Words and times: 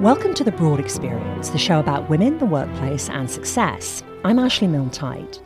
Welcome 0.00 0.32
to 0.34 0.44
The 0.44 0.52
Broad 0.52 0.78
Experience, 0.78 1.48
the 1.48 1.58
show 1.58 1.80
about 1.80 2.08
women, 2.08 2.38
the 2.38 2.46
workplace, 2.46 3.08
and 3.08 3.28
success. 3.28 4.04
I'm 4.24 4.38
Ashley 4.38 4.68
Milne-Tyte. 4.68 5.42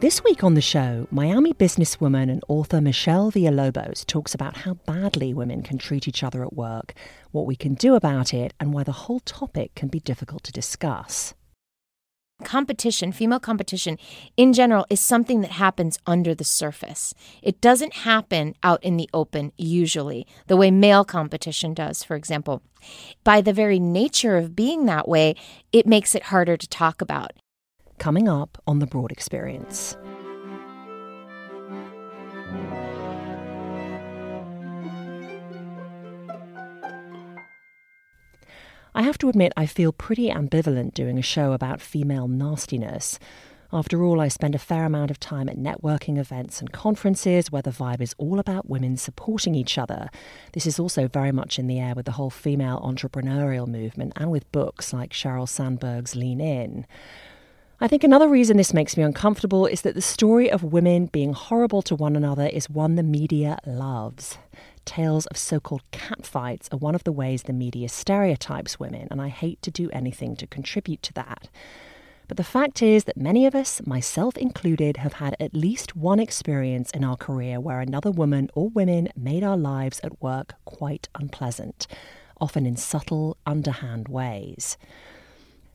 This 0.00 0.24
week 0.24 0.42
on 0.42 0.54
the 0.54 0.60
show, 0.60 1.06
Miami 1.12 1.54
businesswoman 1.54 2.28
and 2.28 2.42
author 2.48 2.80
Michelle 2.80 3.30
Villalobos 3.30 4.04
talks 4.04 4.34
about 4.34 4.56
how 4.56 4.74
badly 4.74 5.32
women 5.32 5.62
can 5.62 5.78
treat 5.78 6.08
each 6.08 6.24
other 6.24 6.42
at 6.42 6.54
work, 6.54 6.94
what 7.30 7.46
we 7.46 7.54
can 7.54 7.74
do 7.74 7.94
about 7.94 8.34
it, 8.34 8.52
and 8.58 8.72
why 8.72 8.82
the 8.82 8.90
whole 8.90 9.20
topic 9.20 9.76
can 9.76 9.86
be 9.86 10.00
difficult 10.00 10.42
to 10.42 10.50
discuss 10.50 11.32
competition, 12.42 13.12
female 13.12 13.40
competition 13.40 13.98
in 14.36 14.52
general, 14.52 14.86
is 14.90 15.00
something 15.00 15.40
that 15.40 15.52
happens 15.52 15.98
under 16.06 16.34
the 16.34 16.44
surface. 16.44 17.14
It 17.42 17.60
doesn't 17.60 17.94
happen 17.94 18.54
out 18.62 18.82
in 18.82 18.96
the 18.96 19.10
open 19.14 19.52
usually, 19.56 20.26
the 20.46 20.56
way 20.56 20.70
male 20.70 21.04
competition 21.04 21.74
does, 21.74 22.02
for 22.02 22.16
example. 22.16 22.62
By 23.22 23.40
the 23.40 23.52
very 23.52 23.78
nature 23.78 24.36
of 24.36 24.56
being 24.56 24.86
that 24.86 25.08
way, 25.08 25.34
it 25.72 25.86
makes 25.86 26.14
it 26.14 26.24
harder 26.24 26.56
to 26.56 26.68
talk 26.68 27.00
about. 27.00 27.32
Coming 27.98 28.28
up 28.28 28.60
on 28.66 28.80
The 28.80 28.86
Broad 28.86 29.12
Experience. 29.12 29.96
I 38.96 39.02
have 39.02 39.18
to 39.18 39.28
admit, 39.28 39.52
I 39.56 39.66
feel 39.66 39.92
pretty 39.92 40.28
ambivalent 40.28 40.94
doing 40.94 41.18
a 41.18 41.22
show 41.22 41.52
about 41.52 41.80
female 41.80 42.28
nastiness. 42.28 43.18
After 43.72 44.04
all, 44.04 44.20
I 44.20 44.28
spend 44.28 44.54
a 44.54 44.58
fair 44.58 44.84
amount 44.84 45.10
of 45.10 45.18
time 45.18 45.48
at 45.48 45.56
networking 45.56 46.16
events 46.16 46.60
and 46.60 46.70
conferences 46.70 47.50
where 47.50 47.60
the 47.60 47.72
vibe 47.72 48.00
is 48.00 48.14
all 48.18 48.38
about 48.38 48.70
women 48.70 48.96
supporting 48.96 49.56
each 49.56 49.78
other. 49.78 50.10
This 50.52 50.64
is 50.64 50.78
also 50.78 51.08
very 51.08 51.32
much 51.32 51.58
in 51.58 51.66
the 51.66 51.80
air 51.80 51.94
with 51.96 52.06
the 52.06 52.12
whole 52.12 52.30
female 52.30 52.80
entrepreneurial 52.84 53.66
movement 53.66 54.12
and 54.14 54.30
with 54.30 54.50
books 54.52 54.92
like 54.92 55.10
Sheryl 55.10 55.48
Sandberg's 55.48 56.14
Lean 56.14 56.40
In. 56.40 56.86
I 57.80 57.88
think 57.88 58.04
another 58.04 58.28
reason 58.28 58.58
this 58.58 58.72
makes 58.72 58.96
me 58.96 59.02
uncomfortable 59.02 59.66
is 59.66 59.82
that 59.82 59.96
the 59.96 60.02
story 60.02 60.48
of 60.48 60.62
women 60.62 61.06
being 61.06 61.32
horrible 61.32 61.82
to 61.82 61.96
one 61.96 62.14
another 62.14 62.46
is 62.46 62.70
one 62.70 62.94
the 62.94 63.02
media 63.02 63.58
loves 63.66 64.38
tales 64.84 65.26
of 65.26 65.36
so 65.36 65.60
called 65.60 65.82
catfights 65.92 66.72
are 66.72 66.76
one 66.76 66.94
of 66.94 67.04
the 67.04 67.12
ways 67.12 67.42
the 67.42 67.52
media 67.52 67.88
stereotypes 67.88 68.78
women, 68.78 69.08
and 69.10 69.20
I 69.20 69.28
hate 69.28 69.60
to 69.62 69.70
do 69.70 69.90
anything 69.90 70.36
to 70.36 70.46
contribute 70.46 71.02
to 71.02 71.12
that. 71.14 71.48
But 72.26 72.38
the 72.38 72.44
fact 72.44 72.82
is 72.82 73.04
that 73.04 73.16
many 73.16 73.44
of 73.46 73.54
us, 73.54 73.82
myself 73.86 74.36
included, 74.36 74.96
have 74.98 75.14
had 75.14 75.36
at 75.38 75.54
least 75.54 75.94
one 75.94 76.18
experience 76.18 76.90
in 76.92 77.04
our 77.04 77.16
career 77.16 77.60
where 77.60 77.80
another 77.80 78.10
woman 78.10 78.48
or 78.54 78.70
women 78.70 79.08
made 79.14 79.44
our 79.44 79.58
lives 79.58 80.00
at 80.02 80.22
work 80.22 80.54
quite 80.64 81.08
unpleasant, 81.14 81.86
often 82.40 82.64
in 82.64 82.76
subtle, 82.76 83.36
underhand 83.44 84.08
ways. 84.08 84.78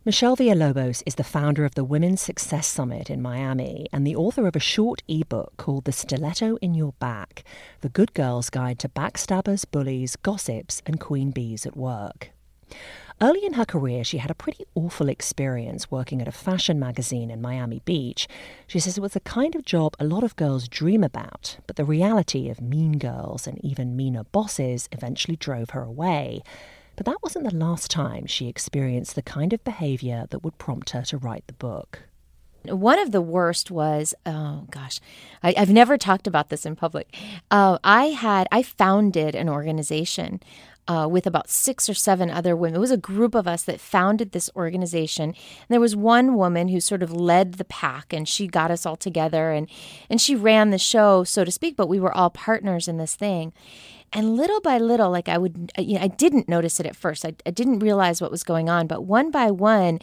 Michelle 0.06 0.38
Villalobos 0.38 1.04
is 1.06 1.16
the 1.16 1.26
founder 1.26 1.66
of 1.66 1.76
the 1.76 1.84
Women's 1.84 2.22
Success 2.22 2.68
Summit 2.68 3.10
in 3.10 3.22
Miami 3.22 3.86
and 3.92 4.08
the 4.08 4.16
author 4.16 4.48
of 4.48 4.56
a 4.56 4.60
short 4.60 5.04
ebook 5.10 5.58
called 5.58 5.84
The 5.84 5.92
Stiletto 5.92 6.56
in 6.62 6.74
Your 6.74 6.94
Back 7.00 7.44
The 7.82 7.90
Good 7.90 8.14
Girl's 8.14 8.50
Guide 8.50 8.80
to 8.80 8.88
Backstabbers, 8.88 9.66
Bullies, 9.70 10.16
Gossips, 10.16 10.82
and 10.86 11.02
Queen 11.02 11.32
Bees 11.32 11.66
at 11.66 11.76
Work. 11.76 12.30
Early 13.20 13.46
in 13.46 13.54
her 13.54 13.66
career, 13.66 14.06
she 14.06 14.20
had 14.20 14.32
a 14.32 14.36
pretty 14.36 14.64
awful 14.74 15.10
experience 15.10 15.92
working 15.92 16.22
at 16.22 16.30
a 16.30 16.32
fashion 16.32 16.80
magazine 16.80 17.30
in 17.30 17.42
Miami 17.42 17.82
Beach. 17.84 18.26
She 18.68 18.80
says 18.80 18.98
it 18.98 19.02
was 19.02 19.12
the 19.12 19.20
kind 19.20 19.54
of 19.54 19.66
job 19.66 19.96
a 20.00 20.06
lot 20.06 20.24
of 20.24 20.38
girls 20.38 20.70
dream 20.70 21.04
about, 21.04 21.58
but 21.68 21.76
the 21.76 21.84
reality 21.84 22.50
of 22.50 22.62
mean 22.62 23.00
girls 23.00 23.46
and 23.46 23.60
even 23.66 23.98
meaner 23.98 24.24
bosses 24.24 24.88
eventually 24.94 25.36
drove 25.36 25.72
her 25.72 25.84
away. 25.84 26.42
But 27.00 27.06
that 27.06 27.24
wasn't 27.24 27.50
the 27.50 27.56
last 27.56 27.90
time 27.90 28.26
she 28.26 28.50
experienced 28.50 29.16
the 29.16 29.22
kind 29.22 29.54
of 29.54 29.64
behavior 29.64 30.28
that 30.32 30.44
would 30.44 30.58
prompt 30.58 30.90
her 30.90 31.02
to 31.04 31.18
write 31.18 31.48
the 31.48 31.54
book. 31.54 32.02
One 32.66 33.00
of 33.00 33.14
the 33.14 33.22
worst 33.22 33.72
was, 33.72 34.14
oh 34.26 34.66
gosh, 34.70 35.00
I, 35.42 35.54
have 35.56 35.70
never 35.70 35.98
talked 35.98 36.28
about 36.28 36.50
this 36.50 36.66
in 36.66 36.76
public. 36.76 37.16
Uh, 37.50 37.78
I 37.86 38.08
had, 38.08 38.50
I 38.52 38.64
founded 38.64 39.34
an 39.34 39.48
organization 39.48 40.42
uh, 40.90 41.08
with 41.08 41.28
about 41.28 41.50
six 41.50 41.88
or 41.88 41.94
seven 41.94 42.32
other 42.32 42.56
women. 42.56 42.78
It 42.78 42.80
was 42.80 42.90
a 42.92 42.98
group 42.98 43.36
of 43.36 43.48
us 43.48 43.62
that 43.64 43.80
founded 43.80 44.32
this 44.32 44.50
organization. 44.56 45.26
And 45.26 45.70
there 45.70 45.80
was 45.80 45.96
one 45.96 46.36
woman 46.36 46.68
who 46.70 46.80
sort 46.80 47.04
of 47.04 47.14
led 47.14 47.54
the 47.54 47.64
pack, 47.66 48.12
and 48.12 48.28
she 48.28 48.48
got 48.48 48.72
us 48.72 48.88
all 48.88 48.98
together, 48.98 49.52
and 49.52 49.70
and 50.10 50.20
she 50.20 50.36
ran 50.36 50.72
the 50.72 50.80
show, 50.80 51.24
so 51.24 51.46
to 51.46 51.52
speak. 51.52 51.78
But 51.78 51.88
we 51.88 52.00
were 52.00 52.12
all 52.12 52.32
partners 52.32 52.88
in 52.88 52.98
this 52.98 53.16
thing. 53.16 53.54
And 54.12 54.36
little 54.36 54.60
by 54.60 54.80
little, 54.80 55.12
like 55.12 55.30
I 55.30 55.38
would, 55.38 55.72
you 55.78 55.94
know, 55.94 56.02
I 56.02 56.08
didn't 56.08 56.50
notice 56.50 56.80
it 56.80 56.88
at 56.88 56.96
first. 56.96 57.24
I, 57.24 57.36
I 57.46 57.52
didn't 57.52 57.80
realize 57.80 58.20
what 58.20 58.32
was 58.32 58.44
going 58.44 58.68
on. 58.68 58.88
But 58.88 59.04
one 59.04 59.30
by 59.30 59.52
one, 59.52 60.00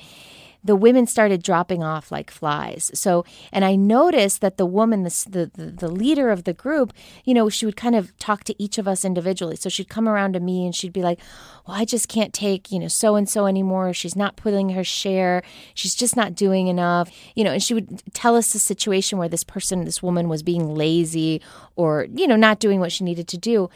the 0.67 0.77
women 0.77 1.07
started 1.07 1.43
dropping 1.43 1.83
off 1.83 2.11
like 2.11 2.31
flies. 2.31 2.91
So, 2.95 3.25
and 3.53 3.65
I 3.65 3.77
noticed 3.77 4.41
that 4.41 4.57
the 4.57 4.67
woman, 4.67 5.05
the, 5.05 5.51
the, 5.55 5.67
the 5.67 5.89
leader 5.89 6.31
of 6.31 6.45
the 6.45 6.53
group, 6.53 6.93
you 7.25 7.35
know, 7.35 7.49
she 7.49 7.65
would 7.65 7.77
kind 7.77 7.95
of 7.95 8.17
talk 8.19 8.45
to 8.45 8.63
each 8.63 8.77
of 8.77 8.89
us 8.89 9.05
individually. 9.05 9.57
So 9.57 9.69
she'd 9.69 9.89
come 9.89 10.09
around 10.09 10.33
to 10.33 10.41
me 10.41 10.65
and 10.65 10.75
she'd 10.75 10.93
be 10.93 11.03
like, 11.03 11.21
well, 11.67 11.77
I 11.77 11.85
just 11.85 12.09
can't 12.09 12.35
take, 12.35 12.73
you 12.73 12.79
know, 12.79 12.89
so 12.89 13.15
and 13.15 13.29
so 13.29 13.47
anymore. 13.47 13.93
She's 13.93 14.17
not 14.17 14.37
putting 14.37 14.71
her 14.71 14.85
share. 14.85 15.43
She's 15.75 15.95
just 15.95 16.17
not 16.17 16.35
doing 16.35 16.67
enough, 16.67 17.11
you 17.35 17.45
know, 17.45 17.53
and 17.53 17.63
she 17.63 17.75
would 17.75 18.03
tell 18.13 18.37
us 18.37 18.53
the 18.53 18.59
situation 18.59 19.19
where 19.19 19.29
this 19.29 19.45
person, 19.45 19.85
this 19.85 20.03
woman 20.03 20.29
was 20.29 20.43
being 20.43 20.75
lazy 20.75 21.41
or, 21.77 22.09
you 22.13 22.27
know, 22.27 22.37
not 22.37 22.59
doing 22.59 22.81
what 22.81 22.93
she 22.93 23.05
needed 23.05 23.29
to 23.29 23.39
do 23.39 23.71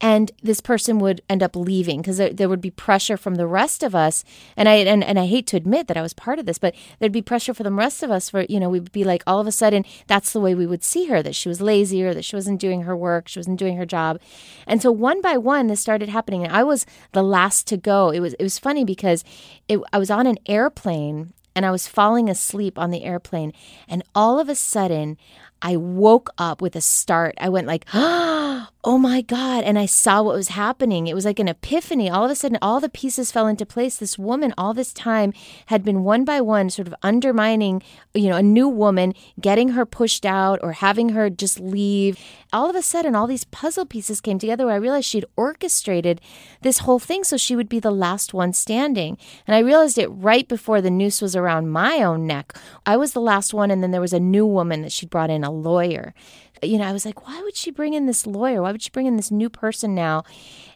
and 0.00 0.32
this 0.42 0.60
person 0.60 0.98
would 0.98 1.20
end 1.28 1.42
up 1.42 1.54
leaving 1.54 2.00
because 2.00 2.16
there, 2.16 2.32
there, 2.32 2.48
would 2.48 2.60
be 2.60 2.70
pressure 2.70 3.16
from 3.16 3.34
the 3.34 3.46
rest 3.46 3.82
of 3.82 3.94
us 3.94 4.24
and 4.56 4.68
i 4.68 4.74
and, 4.74 5.04
and 5.04 5.18
i 5.18 5.26
hate 5.26 5.46
to 5.46 5.56
admit 5.56 5.86
that 5.86 5.96
i 5.96 6.02
was 6.02 6.12
part 6.12 6.38
of 6.38 6.46
this 6.46 6.58
but 6.58 6.74
there'd 6.98 7.12
be 7.12 7.22
pressure 7.22 7.54
for 7.54 7.62
the 7.62 7.72
rest 7.72 8.02
of 8.02 8.10
us 8.10 8.30
for 8.30 8.42
you 8.48 8.58
know 8.58 8.68
we'd 8.68 8.92
be 8.92 9.04
like 9.04 9.22
all 9.26 9.40
of 9.40 9.46
a 9.46 9.52
sudden 9.52 9.84
that's 10.06 10.32
the 10.32 10.40
way 10.40 10.54
we 10.54 10.66
would 10.66 10.82
see 10.82 11.06
her 11.06 11.22
that 11.22 11.34
she 11.34 11.48
was 11.48 11.60
lazy 11.60 12.02
or 12.02 12.14
that 12.14 12.24
she 12.24 12.36
wasn't 12.36 12.60
doing 12.60 12.82
her 12.82 12.96
work 12.96 13.28
she 13.28 13.38
wasn't 13.38 13.58
doing 13.58 13.76
her 13.76 13.86
job 13.86 14.18
and 14.66 14.82
so 14.82 14.90
one 14.90 15.20
by 15.20 15.36
one 15.36 15.66
this 15.66 15.80
started 15.80 16.08
happening 16.08 16.44
and 16.44 16.52
i 16.52 16.62
was 16.62 16.86
the 17.12 17.22
last 17.22 17.66
to 17.66 17.76
go 17.76 18.10
it 18.10 18.20
was 18.20 18.34
it 18.34 18.42
was 18.42 18.58
funny 18.58 18.84
because 18.84 19.24
it, 19.68 19.78
i 19.92 19.98
was 19.98 20.10
on 20.10 20.26
an 20.26 20.38
airplane 20.46 21.32
and 21.54 21.66
I 21.66 21.72
was 21.72 21.88
falling 21.88 22.30
asleep 22.30 22.78
on 22.78 22.90
the 22.90 23.02
airplane. 23.02 23.52
And 23.88 24.04
all 24.14 24.38
of 24.38 24.48
a 24.48 24.54
sudden, 24.54 25.18
I 25.60 25.76
woke 25.76 26.30
up 26.38 26.62
with 26.62 26.76
a 26.76 26.80
start. 26.80 27.34
I 27.38 27.48
went 27.48 27.66
like, 27.66 27.84
ah! 27.92 28.39
Oh 28.82 28.96
my 28.96 29.20
God. 29.20 29.62
And 29.64 29.78
I 29.78 29.84
saw 29.84 30.22
what 30.22 30.34
was 30.34 30.48
happening. 30.48 31.06
It 31.06 31.14
was 31.14 31.26
like 31.26 31.38
an 31.38 31.48
epiphany. 31.48 32.08
All 32.08 32.24
of 32.24 32.30
a 32.30 32.34
sudden, 32.34 32.58
all 32.62 32.80
the 32.80 32.88
pieces 32.88 33.30
fell 33.30 33.46
into 33.46 33.66
place. 33.66 33.96
This 33.96 34.18
woman, 34.18 34.54
all 34.56 34.72
this 34.72 34.92
time, 34.94 35.34
had 35.66 35.84
been 35.84 36.02
one 36.02 36.24
by 36.24 36.40
one 36.40 36.70
sort 36.70 36.88
of 36.88 36.94
undermining, 37.02 37.82
you 38.14 38.28
know, 38.28 38.36
a 38.36 38.42
new 38.42 38.68
woman, 38.68 39.14
getting 39.38 39.70
her 39.70 39.84
pushed 39.84 40.24
out 40.24 40.58
or 40.62 40.72
having 40.72 41.10
her 41.10 41.28
just 41.28 41.60
leave. 41.60 42.18
All 42.52 42.70
of 42.70 42.76
a 42.76 42.82
sudden, 42.82 43.14
all 43.14 43.26
these 43.26 43.44
puzzle 43.44 43.84
pieces 43.84 44.20
came 44.20 44.38
together 44.38 44.64
where 44.64 44.74
I 44.74 44.78
realized 44.78 45.08
she'd 45.08 45.26
orchestrated 45.36 46.20
this 46.62 46.78
whole 46.78 46.98
thing 46.98 47.22
so 47.22 47.36
she 47.36 47.54
would 47.54 47.68
be 47.68 47.80
the 47.80 47.90
last 47.90 48.32
one 48.32 48.54
standing. 48.54 49.18
And 49.46 49.54
I 49.54 49.60
realized 49.60 49.98
it 49.98 50.08
right 50.08 50.48
before 50.48 50.80
the 50.80 50.90
noose 50.90 51.20
was 51.20 51.36
around 51.36 51.70
my 51.70 52.02
own 52.02 52.26
neck. 52.26 52.56
I 52.86 52.96
was 52.96 53.12
the 53.12 53.20
last 53.20 53.52
one, 53.52 53.70
and 53.70 53.82
then 53.82 53.90
there 53.90 54.00
was 54.00 54.14
a 54.14 54.20
new 54.20 54.46
woman 54.46 54.80
that 54.82 54.92
she'd 54.92 55.10
brought 55.10 55.30
in 55.30 55.44
a 55.44 55.50
lawyer. 55.50 56.14
You 56.62 56.76
know, 56.76 56.84
I 56.84 56.92
was 56.92 57.06
like, 57.06 57.26
why 57.26 57.40
would 57.42 57.56
she 57.56 57.70
bring 57.70 57.94
in 57.94 58.04
this 58.04 58.26
lawyer? 58.26 58.60
Why 58.60 58.69
would 58.72 58.82
she 58.82 58.90
bring 58.90 59.06
in 59.06 59.16
this 59.16 59.30
new 59.30 59.48
person 59.48 59.94
now? 59.94 60.24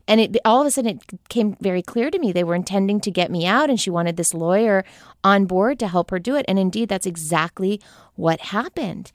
And 0.06 0.20
it 0.20 0.36
all 0.44 0.60
of 0.60 0.66
a 0.66 0.70
sudden 0.70 0.98
it 0.98 1.28
came 1.28 1.56
very 1.60 1.82
clear 1.82 2.10
to 2.10 2.18
me 2.18 2.32
they 2.32 2.44
were 2.44 2.54
intending 2.54 3.00
to 3.00 3.10
get 3.10 3.30
me 3.30 3.46
out, 3.46 3.70
and 3.70 3.80
she 3.80 3.90
wanted 3.90 4.16
this 4.16 4.34
lawyer 4.34 4.84
on 5.22 5.46
board 5.46 5.78
to 5.78 5.88
help 5.88 6.10
her 6.10 6.18
do 6.18 6.36
it. 6.36 6.44
And 6.48 6.58
indeed, 6.58 6.88
that's 6.88 7.06
exactly 7.06 7.80
what 8.14 8.40
happened. 8.40 9.12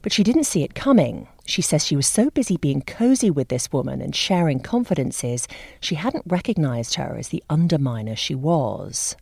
But 0.00 0.12
she 0.12 0.24
didn't 0.24 0.44
see 0.44 0.64
it 0.64 0.74
coming. 0.74 1.28
She 1.44 1.62
says 1.62 1.84
she 1.84 1.96
was 1.96 2.06
so 2.06 2.30
busy 2.30 2.56
being 2.56 2.82
cozy 2.82 3.30
with 3.30 3.48
this 3.48 3.72
woman 3.72 4.00
and 4.00 4.14
sharing 4.14 4.60
confidences, 4.60 5.46
she 5.80 5.94
hadn't 5.94 6.24
recognized 6.26 6.94
her 6.94 7.16
as 7.18 7.28
the 7.28 7.42
underminer 7.48 8.16
she 8.16 8.34
was. 8.34 9.16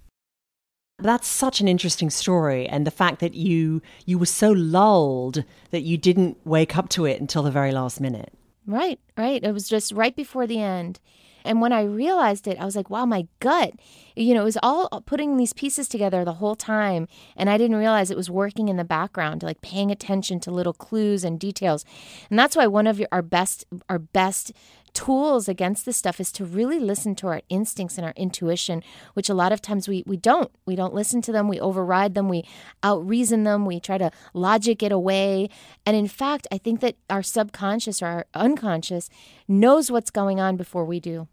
That's 0.99 1.29
such 1.29 1.61
an 1.61 1.69
interesting 1.69 2.11
story, 2.11 2.69
and 2.69 2.87
the 2.87 2.91
fact 2.91 3.21
that 3.21 3.35
you 3.35 3.81
you 4.05 4.19
were 4.19 4.27
so 4.27 4.53
lulled 4.53 5.45
that 5.71 5.81
you 5.81 5.97
didn't 5.97 6.39
wake 6.45 6.77
up 6.77 6.91
to 6.91 7.07
it 7.07 7.21
until 7.21 7.43
the 7.43 7.51
very 7.51 7.73
last 7.73 8.01
minute. 8.01 8.35
Right, 8.67 9.01
right. 9.17 9.43
It 9.43 9.53
was 9.53 9.69
just 9.69 9.93
right 9.93 10.15
before 10.15 10.47
the 10.47 10.61
end. 10.61 11.01
And 11.45 11.61
when 11.61 11.73
I 11.73 11.83
realized 11.83 12.47
it, 12.47 12.59
I 12.61 12.67
was 12.67 12.77
like, 12.77 12.91
wow, 12.91 13.07
my 13.07 13.27
gut, 13.41 13.73
you 14.15 14.35
know, 14.35 14.43
it 14.43 14.45
was 14.45 14.59
all 14.63 14.89
putting 15.07 15.37
these 15.39 15.55
pieces 15.55 15.89
together 15.89 16.23
the 16.23 16.35
whole 16.35 16.55
time. 16.55 17.09
And 17.35 17.49
I 17.49 17.57
didn't 17.57 17.79
realize 17.79 18.11
it 18.11 18.17
was 18.17 18.31
working 18.31 18.69
in 18.69 18.77
the 18.77 18.85
background, 18.85 19.43
like 19.43 19.63
paying 19.63 19.91
attention 19.91 20.41
to 20.41 20.51
little 20.51 20.75
clues 20.75 21.25
and 21.25 21.41
details. 21.41 21.85
And 22.29 22.39
that's 22.39 22.57
why 22.57 22.67
one 22.67 22.87
of 22.87 22.99
your, 22.99 23.09
our 23.11 23.23
best, 23.23 23.65
our 23.89 23.99
best 23.99 24.53
tools 24.95 25.49
against 25.49 25.85
this 25.85 25.97
stuff 25.97 26.21
is 26.21 26.33
to 26.33 26.45
really 26.45 26.79
listen 26.79 27.15
to 27.17 27.27
our 27.27 27.43
instincts 27.49 27.97
and 27.97 28.05
our 28.05 28.15
intuition, 28.17 28.83
which 29.15 29.29
a 29.29 29.35
lot 29.35 29.53
of 29.53 29.61
times 29.61 29.89
we, 29.89 30.05
we 30.07 30.17
don't. 30.17 30.51
We 30.67 30.77
don't 30.77 30.95
listen 30.95 31.23
to 31.23 31.33
them. 31.33 31.49
We 31.49 31.61
override 31.61 32.15
them. 32.15 32.29
We 32.29 32.47
out 32.83 33.07
reason 33.07 33.45
them. 33.45 33.67
We 33.67 33.81
try 33.81 33.99
to 33.99 34.11
logic 34.35 34.83
it 34.83 34.93
away. 34.93 35.49
And 35.87 35.97
in 35.97 36.09
fact, 36.09 36.47
I 36.51 36.59
think 36.59 36.81
that 36.81 36.97
our 37.09 37.23
subconscious 37.23 38.03
or 38.03 38.07
our 38.07 38.27
unconscious 38.35 39.09
knows 39.49 39.91
what's 39.91 40.11
going 40.11 40.41
on 40.41 40.57
before 40.57 40.85
we 40.85 41.01
do. 41.01 41.29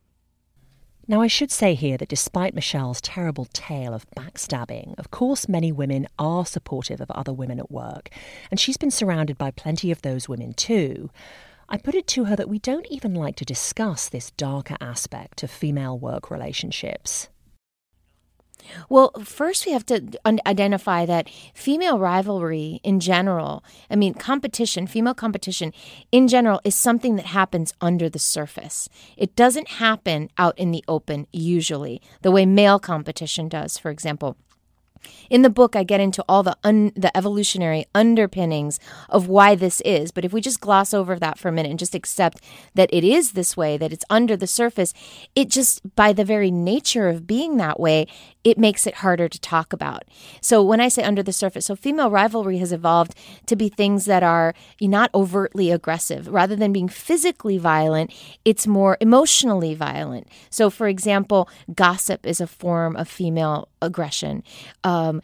Now, 1.09 1.21
I 1.21 1.27
should 1.27 1.51
say 1.51 1.73
here 1.73 1.95
that 1.97 2.09
despite 2.09 2.53
Michelle's 2.53 2.99
terrible 2.99 3.45
tale 3.53 3.93
of 3.93 4.05
backstabbing, 4.11 4.93
of 4.99 5.09
course, 5.09 5.47
many 5.47 5.71
women 5.71 6.05
are 6.19 6.45
supportive 6.45 6.99
of 6.99 7.09
other 7.11 7.31
women 7.31 7.59
at 7.59 7.71
work, 7.71 8.09
and 8.51 8.59
she's 8.59 8.75
been 8.75 8.91
surrounded 8.91 9.37
by 9.37 9.51
plenty 9.51 9.89
of 9.89 10.01
those 10.01 10.27
women 10.27 10.51
too. 10.51 11.09
I 11.69 11.77
put 11.77 11.95
it 11.95 12.07
to 12.07 12.25
her 12.25 12.35
that 12.35 12.49
we 12.49 12.59
don't 12.59 12.87
even 12.89 13.13
like 13.13 13.35
to 13.37 13.45
discuss 13.45 14.07
this 14.07 14.31
darker 14.31 14.77
aspect 14.79 15.43
of 15.43 15.51
female 15.51 15.97
work 15.97 16.31
relationships. 16.31 17.27
Well, 18.89 19.11
first 19.23 19.65
we 19.65 19.71
have 19.71 19.85
to 19.87 20.01
identify 20.45 21.05
that 21.05 21.29
female 21.53 21.99
rivalry 21.99 22.81
in 22.83 22.99
general, 22.99 23.63
I 23.89 23.95
mean, 23.95 24.13
competition, 24.13 24.87
female 24.87 25.13
competition 25.13 25.73
in 26.11 26.27
general, 26.27 26.59
is 26.63 26.75
something 26.75 27.15
that 27.15 27.27
happens 27.27 27.73
under 27.81 28.09
the 28.09 28.19
surface. 28.19 28.89
It 29.15 29.35
doesn't 29.35 29.69
happen 29.69 30.29
out 30.37 30.57
in 30.57 30.71
the 30.71 30.83
open 30.87 31.27
usually, 31.31 32.01
the 32.23 32.31
way 32.31 32.45
male 32.45 32.79
competition 32.79 33.47
does, 33.47 33.77
for 33.77 33.89
example. 33.91 34.37
In 35.29 35.41
the 35.41 35.49
book, 35.49 35.75
I 35.75 35.83
get 35.83 35.99
into 35.99 36.23
all 36.27 36.43
the 36.43 36.57
un- 36.63 36.91
the 36.95 37.15
evolutionary 37.15 37.85
underpinnings 37.93 38.79
of 39.09 39.27
why 39.27 39.55
this 39.55 39.81
is. 39.81 40.11
But 40.11 40.25
if 40.25 40.33
we 40.33 40.41
just 40.41 40.59
gloss 40.61 40.93
over 40.93 41.17
that 41.19 41.37
for 41.37 41.49
a 41.49 41.51
minute 41.51 41.69
and 41.69 41.79
just 41.79 41.95
accept 41.95 42.41
that 42.75 42.89
it 42.93 43.03
is 43.03 43.31
this 43.31 43.55
way, 43.55 43.77
that 43.77 43.93
it's 43.93 44.05
under 44.09 44.35
the 44.35 44.47
surface, 44.47 44.93
it 45.35 45.49
just 45.49 45.95
by 45.95 46.13
the 46.13 46.25
very 46.25 46.51
nature 46.51 47.09
of 47.09 47.27
being 47.27 47.57
that 47.57 47.79
way, 47.79 48.07
it 48.47 48.57
makes 48.57 48.87
it 48.87 48.95
harder 48.95 49.27
to 49.27 49.39
talk 49.41 49.73
about. 49.73 50.05
So 50.39 50.63
when 50.63 50.79
I 50.79 50.87
say 50.87 51.03
under 51.03 51.21
the 51.21 51.33
surface, 51.33 51.65
so 51.65 51.75
female 51.75 52.09
rivalry 52.09 52.59
has 52.59 52.71
evolved 52.71 53.13
to 53.47 53.57
be 53.57 53.67
things 53.67 54.05
that 54.05 54.23
are 54.23 54.53
not 54.79 55.09
overtly 55.13 55.69
aggressive. 55.69 56.29
Rather 56.29 56.55
than 56.55 56.71
being 56.71 56.87
physically 56.87 57.57
violent, 57.57 58.13
it's 58.45 58.65
more 58.65 58.97
emotionally 59.01 59.75
violent. 59.75 60.29
So 60.49 60.69
for 60.69 60.87
example, 60.87 61.49
gossip 61.75 62.25
is 62.25 62.39
a 62.39 62.47
form 62.47 62.95
of 62.95 63.09
female 63.09 63.67
aggression. 63.81 64.43
Um, 64.85 65.21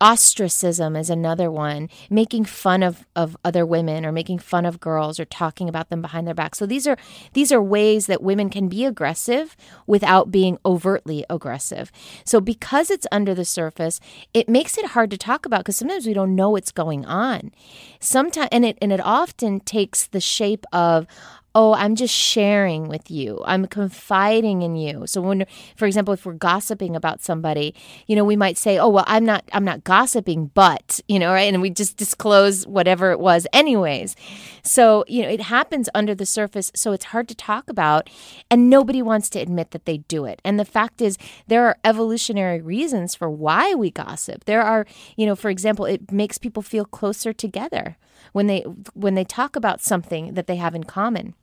ostracism 0.00 0.96
is 0.96 1.10
another 1.10 1.50
one. 1.50 1.88
Making 2.08 2.44
fun 2.44 2.82
of, 2.82 3.06
of 3.16 3.36
other 3.44 3.64
women 3.64 4.04
or 4.04 4.12
making 4.12 4.38
fun 4.38 4.64
of 4.66 4.80
girls 4.80 5.18
or 5.18 5.24
talking 5.24 5.68
about 5.68 5.88
them 5.88 6.02
behind 6.02 6.26
their 6.26 6.34
back. 6.34 6.54
So 6.54 6.66
these 6.66 6.86
are 6.86 6.96
these 7.32 7.52
are 7.52 7.62
ways 7.62 8.06
that 8.06 8.22
women 8.22 8.50
can 8.50 8.68
be 8.68 8.84
aggressive 8.84 9.56
without 9.86 10.30
being 10.30 10.58
overtly 10.64 11.24
aggressive. 11.30 11.90
So 12.24 12.40
because 12.40 12.90
it's 12.90 13.06
under 13.12 13.34
the 13.34 13.44
surface 13.44 14.00
it 14.34 14.48
makes 14.48 14.78
it 14.78 14.86
hard 14.86 15.10
to 15.10 15.18
talk 15.18 15.46
about 15.46 15.60
because 15.60 15.76
sometimes 15.76 16.06
we 16.06 16.14
don't 16.14 16.34
know 16.34 16.50
what's 16.50 16.72
going 16.72 17.04
on. 17.04 17.52
Sometimes 18.00 18.48
and 18.52 18.64
it 18.64 18.78
and 18.80 18.92
it 18.92 19.00
often 19.00 19.60
takes 19.60 20.06
the 20.06 20.20
shape 20.20 20.64
of 20.72 21.06
oh, 21.54 21.74
I'm 21.74 21.96
just 21.96 22.14
sharing 22.14 22.88
with 22.88 23.10
you. 23.10 23.42
I'm 23.44 23.66
confiding 23.66 24.62
in 24.62 24.76
you. 24.76 25.06
So 25.06 25.20
when 25.20 25.46
for 25.76 25.86
example, 25.86 26.14
if 26.14 26.24
we're 26.24 26.34
gossiping 26.34 26.94
about 26.94 27.22
somebody, 27.22 27.74
you 28.06 28.14
know, 28.16 28.24
we 28.24 28.36
might 28.36 28.56
say, 28.58 28.78
"Oh, 28.78 28.88
well, 28.88 29.04
I'm 29.06 29.24
not 29.24 29.44
I'm 29.52 29.64
not 29.64 29.84
gossiping, 29.84 30.50
but," 30.54 31.00
you 31.08 31.18
know, 31.18 31.32
right? 31.32 31.52
And 31.52 31.62
we 31.62 31.70
just 31.70 31.96
disclose 31.96 32.66
whatever 32.66 33.10
it 33.10 33.20
was 33.20 33.46
anyways. 33.52 34.16
So, 34.62 35.04
you 35.08 35.22
know, 35.22 35.28
it 35.28 35.42
happens 35.42 35.88
under 35.94 36.14
the 36.14 36.26
surface, 36.26 36.70
so 36.74 36.92
it's 36.92 37.06
hard 37.06 37.28
to 37.28 37.34
talk 37.34 37.68
about 37.68 38.08
and 38.50 38.70
nobody 38.70 39.02
wants 39.02 39.28
to 39.30 39.40
admit 39.40 39.70
that 39.72 39.86
they 39.86 39.98
do 39.98 40.24
it. 40.24 40.40
And 40.44 40.58
the 40.58 40.64
fact 40.64 41.00
is 41.00 41.18
there 41.46 41.66
are 41.66 41.78
evolutionary 41.84 42.60
reasons 42.60 43.14
for 43.14 43.30
why 43.30 43.74
we 43.74 43.90
gossip. 43.90 44.44
There 44.44 44.62
are, 44.62 44.86
you 45.16 45.26
know, 45.26 45.36
for 45.36 45.50
example, 45.50 45.84
it 45.84 46.12
makes 46.12 46.38
people 46.38 46.62
feel 46.62 46.84
closer 46.84 47.32
together 47.32 47.96
when 48.32 48.46
they 48.46 48.60
when 48.94 49.14
they 49.14 49.24
talk 49.24 49.56
about 49.56 49.80
something 49.80 50.34
that 50.34 50.46
they 50.46 50.56
have 50.56 50.74
in 50.74 50.84
common. 50.84 51.34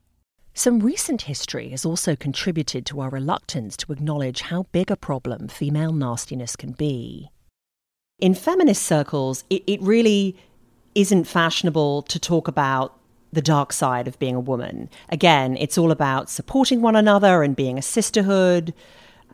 Some 0.58 0.80
recent 0.80 1.22
history 1.22 1.70
has 1.70 1.86
also 1.86 2.16
contributed 2.16 2.84
to 2.88 3.00
our 3.00 3.12
reluctance 3.12 3.78
to 3.78 3.94
acknowledge 3.94 4.42
how 4.42 4.64
big 4.72 4.90
a 4.90 4.96
problem 4.96 5.50
female 5.50 5.94
nastiness 5.94 6.56
can 6.56 6.72
be. 6.72 7.30
In 8.18 8.34
feminist 8.34 8.82
circles, 8.82 9.44
it, 9.52 9.62
it 9.68 9.80
really 9.84 10.36
isn't 10.96 11.26
fashionable 11.26 12.02
to 12.02 12.18
talk 12.18 12.48
about 12.48 12.98
the 13.32 13.42
dark 13.44 13.72
side 13.72 14.08
of 14.08 14.18
being 14.18 14.34
a 14.34 14.40
woman. 14.40 14.90
Again, 15.10 15.58
it's 15.58 15.78
all 15.78 15.92
about 15.92 16.28
supporting 16.28 16.82
one 16.82 16.96
another 16.96 17.44
and 17.44 17.56
being 17.56 17.78
a 17.78 17.84
sisterhood. 17.84 18.74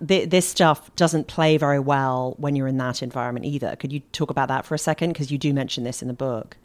This 0.01 0.45
stuff 0.45 0.93
doesn't 0.97 1.27
play 1.27 1.55
very 1.55 1.79
well 1.79 2.35
when 2.37 2.57
you're 2.57 2.67
in 2.67 2.79
that 2.79 3.01
environment 3.01 3.45
either. 3.45 3.77
Could 3.77 3.93
you 3.93 4.01
talk 4.11 4.29
about 4.29 4.49
that 4.49 4.65
for 4.65 4.75
a 4.75 4.79
second? 4.79 5.13
Because 5.13 5.31
you 5.31 5.37
do 5.37 5.53
mention 5.53 5.85
this 5.85 6.01
in 6.01 6.09
the 6.09 6.13
book 6.13 6.57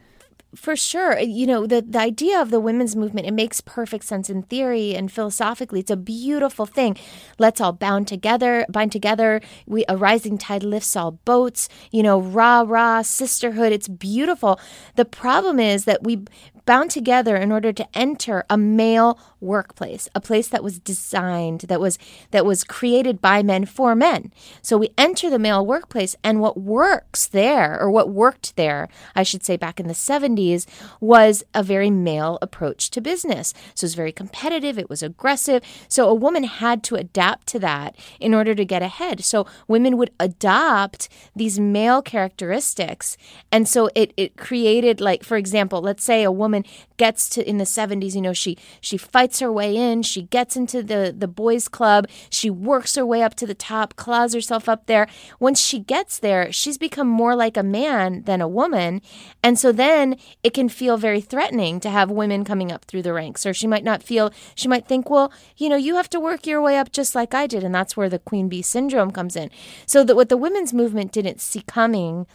for 0.55 0.75
sure 0.77 1.19
uh, 1.19 1.23
you 1.23 1.47
know 1.47 1.67
the 1.67 1.83
the 1.83 1.99
idea 1.99 2.41
of 2.41 2.51
the 2.51 2.61
women's 2.61 2.97
movement 2.97 3.27
it 3.27 3.35
makes 3.35 3.61
perfect 3.61 4.05
sense 4.05 4.31
in 4.31 4.43
theory 4.43 4.95
and 4.95 5.13
philosophically. 5.13 5.81
It's 5.81 5.91
a 5.91 5.97
beautiful 5.97 6.67
thing. 6.67 6.97
Let's 7.39 7.61
all 7.61 7.73
bound 7.73 8.09
together 8.09 8.65
bind 8.69 8.93
together. 8.93 9.41
We 9.67 9.85
a 9.89 9.97
rising 9.97 10.39
tide 10.39 10.63
lifts 10.63 10.97
all 10.97 11.13
boats. 11.13 11.69
You 11.91 12.03
know 12.03 12.21
rah 12.21 12.65
rah 12.67 13.03
sisterhood. 13.03 13.73
It's 13.73 13.89
beautiful. 13.89 14.59
The 14.97 15.05
problem 15.05 15.61
is 15.61 15.85
that 15.85 16.03
we 16.03 16.25
bound 16.69 16.91
together 16.91 17.35
in 17.35 17.51
order 17.51 17.73
to 17.73 17.89
enter 17.95 18.45
a 18.51 18.59
male 18.59 19.19
workplace, 19.41 20.07
a 20.15 20.21
place 20.21 20.49
that 20.49 20.63
was 20.63 20.79
designed, 20.79 21.63
that 21.63 21.81
was 21.81 21.99
that 22.31 22.45
was 22.45 22.63
created 22.63 23.23
by 23.23 23.43
men 23.43 23.65
for 23.65 23.95
men. 23.95 24.31
So 24.61 24.77
we 24.77 24.91
enter 24.99 25.31
the 25.31 25.39
male 25.39 25.65
workplace 25.65 26.15
and 26.23 26.43
what 26.43 26.61
works 26.61 27.27
there 27.27 27.81
or 27.81 27.91
what 27.91 28.11
worked 28.11 28.55
there, 28.57 28.87
I 29.17 29.23
should 29.23 29.47
say 29.47 29.57
back 29.57 29.81
in 29.81 29.89
the 29.89 29.95
70s 29.95 30.67
was 31.01 31.43
a 31.55 31.63
very 31.63 31.89
male 31.89 32.39
approach 32.43 32.91
to 32.91 33.01
business. 33.01 33.55
So 33.75 33.85
it 33.85 33.89
was 33.89 33.95
very 33.95 34.13
competitive, 34.13 34.79
it 34.79 34.91
was 34.91 35.03
aggressive. 35.03 35.63
So 35.89 36.07
a 36.07 36.15
woman 36.15 36.45
had 36.45 36.83
to 36.85 36.97
adapt 36.97 37.47
to 37.49 37.59
that 37.61 37.97
in 38.21 38.35
order 38.35 38.55
to 38.55 38.65
get 38.67 38.83
ahead. 38.83 39.25
So 39.25 39.47
women 39.69 39.97
would 39.97 40.11
adopt 40.21 41.09
these 41.35 41.59
male 41.59 42.03
characteristics 42.03 43.17
and 43.51 43.67
so 43.67 43.89
it 43.95 44.13
it 44.19 44.37
created 44.37 45.01
like 45.01 45.25
for 45.25 45.39
example, 45.39 45.81
let's 45.81 46.05
say 46.05 46.25
a 46.25 46.31
woman 46.31 46.58
woman 46.59 46.89
gets 46.97 47.29
to 47.29 47.49
in 47.49 47.59
the 47.59 47.65
70s 47.65 48.15
you 48.15 48.21
know 48.21 48.33
she 48.33 48.57
she 48.81 48.97
fights 48.97 49.39
her 49.39 49.53
way 49.53 49.77
in 49.77 50.03
she 50.03 50.23
gets 50.23 50.57
into 50.57 50.83
the 50.83 51.15
the 51.17 51.29
boys 51.29 51.69
club 51.69 52.07
she 52.29 52.51
works 52.51 52.97
her 52.97 53.07
way 53.07 53.23
up 53.23 53.35
to 53.37 53.47
the 53.47 53.55
top 53.55 53.95
claws 53.97 54.35
herself 54.35 54.69
up 54.69 54.87
there. 54.87 55.07
Once 55.39 55.61
she 55.61 55.79
gets 55.79 56.19
there 56.19 56.51
she's 56.51 56.77
become 56.79 57.07
more 57.07 57.37
like 57.37 57.57
a 57.57 57.63
man 57.63 58.23
than 58.25 58.41
a 58.41 58.49
woman. 58.49 59.01
And 59.43 59.59
so 59.59 59.73
then 59.73 60.17
it 60.43 60.55
can 60.55 60.69
feel 60.69 60.97
very 60.97 61.21
threatening 61.21 61.81
to 61.81 61.91
have 61.91 62.11
women 62.11 62.45
coming 62.45 62.73
up 62.73 62.85
through 62.85 63.03
the 63.03 63.13
ranks 63.13 63.47
or 63.47 63.55
she 63.55 63.67
might 63.67 63.85
not 63.85 64.03
feel 64.03 64.33
she 64.55 64.69
might 64.69 64.89
think 64.89 65.09
well 65.09 65.33
you 65.57 65.69
know 65.69 65.77
you 65.77 65.97
have 65.97 66.11
to 66.11 66.21
work 66.21 66.47
your 66.47 66.61
way 66.61 66.77
up 66.79 66.91
just 66.91 67.15
like 67.15 67.35
I 67.35 67.47
did 67.47 67.63
and 67.63 67.75
that's 67.75 67.97
where 67.97 68.09
the 68.09 68.19
queen 68.19 68.49
bee 68.49 68.63
syndrome 68.63 69.13
comes 69.13 69.37
in. 69.37 69.51
So 69.87 70.03
that 70.05 70.17
what 70.17 70.29
the 70.29 70.37
women's 70.37 70.75
movement 70.75 71.13
didn't 71.13 71.41
see 71.41 71.63
coming 71.63 72.27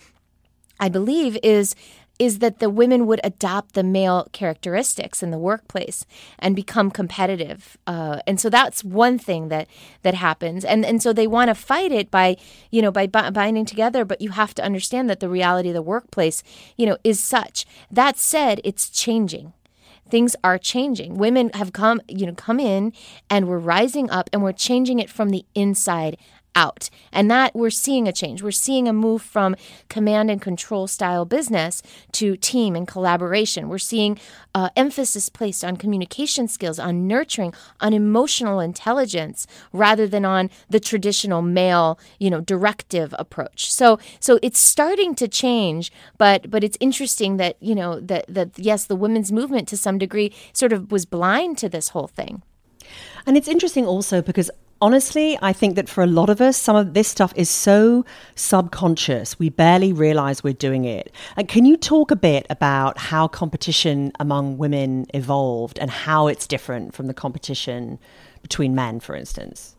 I 0.79 0.89
believe 0.89 1.37
is 1.43 1.75
is 2.19 2.39
that 2.39 2.59
the 2.59 2.69
women 2.69 3.07
would 3.07 3.19
adopt 3.23 3.73
the 3.73 3.83
male 3.83 4.27
characteristics 4.31 5.23
in 5.23 5.31
the 5.31 5.37
workplace 5.37 6.05
and 6.37 6.55
become 6.55 6.91
competitive. 6.91 7.77
Uh, 7.87 8.19
and 8.27 8.39
so 8.39 8.49
that's 8.49 8.83
one 8.83 9.17
thing 9.17 9.49
that 9.49 9.67
that 10.03 10.13
happens. 10.13 10.63
And 10.63 10.85
and 10.85 11.01
so 11.01 11.11
they 11.11 11.27
want 11.27 11.49
to 11.49 11.55
fight 11.55 11.91
it 11.91 12.11
by 12.11 12.37
you 12.71 12.81
know 12.81 12.91
by 12.91 13.07
binding 13.07 13.65
together. 13.65 14.05
But 14.05 14.21
you 14.21 14.29
have 14.29 14.53
to 14.55 14.63
understand 14.63 15.09
that 15.09 15.19
the 15.19 15.29
reality 15.29 15.69
of 15.69 15.75
the 15.75 15.81
workplace 15.81 16.43
you 16.77 16.85
know 16.85 16.97
is 17.03 17.19
such. 17.19 17.65
That 17.89 18.17
said, 18.17 18.61
it's 18.63 18.89
changing 18.89 19.53
things 20.09 20.35
are 20.43 20.59
changing. 20.59 21.17
Women 21.17 21.49
have 21.55 21.73
come, 21.73 21.99
you 22.07 22.27
know, 22.27 22.35
come 22.35 22.59
in 22.59 22.93
and 23.31 23.47
we're 23.47 23.57
rising 23.57 24.11
up 24.11 24.29
and 24.31 24.43
we're 24.43 24.51
changing 24.51 24.99
it 24.99 25.09
from 25.09 25.29
the 25.29 25.43
inside 25.55 26.17
out. 26.55 26.89
And 27.11 27.29
that 27.31 27.55
we're 27.55 27.69
seeing 27.69 28.07
a 28.07 28.13
change. 28.13 28.41
We're 28.41 28.51
seeing 28.51 28.87
a 28.87 28.93
move 28.93 29.21
from 29.21 29.55
command 29.89 30.29
and 30.29 30.41
control 30.41 30.87
style 30.87 31.25
business 31.25 31.81
to 32.13 32.35
team 32.37 32.75
and 32.75 32.87
collaboration. 32.87 33.69
We're 33.69 33.77
seeing 33.77 34.19
uh, 34.55 34.69
emphasis 34.75 35.29
placed 35.29 35.63
on 35.63 35.77
communication 35.77 36.47
skills, 36.47 36.79
on 36.79 37.07
nurturing, 37.07 37.53
on 37.79 37.93
emotional 37.93 38.59
intelligence, 38.59 39.47
rather 39.71 40.07
than 40.07 40.25
on 40.25 40.49
the 40.69 40.79
traditional 40.79 41.41
male, 41.41 41.99
you 42.19 42.29
know, 42.29 42.41
directive 42.41 43.15
approach. 43.17 43.71
So, 43.71 43.99
so 44.19 44.39
it's 44.41 44.59
starting 44.59 45.15
to 45.15 45.27
change, 45.27 45.91
but 46.17 46.49
but 46.49 46.63
it's 46.63 46.77
interesting 46.79 47.37
that 47.37 47.57
you 47.61 47.75
know 47.75 47.99
that 47.99 48.25
that 48.27 48.57
yes, 48.57 48.85
the 48.85 48.95
women's 48.95 49.31
movement 49.31 49.67
to 49.69 49.77
some 49.77 49.97
degree 49.97 50.33
sort 50.53 50.73
of 50.73 50.91
was 50.91 51.05
blind 51.05 51.57
to 51.59 51.69
this 51.69 51.89
whole 51.89 52.07
thing. 52.07 52.43
And 53.25 53.37
it's 53.37 53.47
interesting 53.47 53.85
also 53.85 54.21
because 54.21 54.51
honestly, 54.83 55.39
I 55.41 55.53
think 55.53 55.77
that 55.77 55.87
for 55.87 56.03
a 56.03 56.07
lot 56.07 56.29
of 56.29 56.41
us, 56.41 56.57
some 56.57 56.75
of 56.75 56.93
this 56.93 57.07
stuff 57.07 57.31
is 57.37 57.49
so 57.49 58.05
subconscious, 58.35 59.39
we 59.39 59.47
barely 59.47 59.93
realize 59.93 60.43
we're 60.43 60.53
doing 60.53 60.83
it. 60.83 61.09
And 61.37 61.47
can 61.47 61.63
you 61.63 61.77
talk 61.77 62.11
a 62.11 62.17
bit 62.17 62.45
about 62.49 62.97
how 62.97 63.29
competition 63.29 64.11
among 64.19 64.57
women 64.57 65.05
evolved 65.13 65.79
and 65.79 65.89
how 65.89 66.27
it's 66.27 66.45
different 66.45 66.93
from 66.93 67.07
the 67.07 67.13
competition 67.13 67.97
between 68.41 68.75
men, 68.75 68.99
for 68.99 69.15
instance? 69.15 69.77